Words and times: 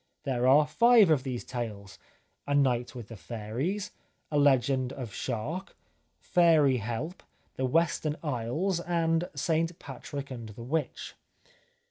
There 0.23 0.47
are 0.47 0.65
five 0.65 1.11
of 1.11 1.21
these 1.21 1.43
tales," 1.43 1.99
A 2.47 2.55
Night 2.55 2.95
with 2.95 3.09
the 3.09 3.15
Fairies,"" 3.15 3.91
A 4.31 4.39
Legend 4.39 4.91
of 4.93 5.13
Shark,"" 5.13 5.75
Fairy 6.19 6.77
Help,"" 6.77 7.21
The 7.57 7.65
Western 7.67 8.15
Isles," 8.23 8.79
and" 8.79 9.29
St 9.45 9.77
Patrick 9.77 10.31
and 10.31 10.49
the 10.49 10.63
Witch." 10.63 11.13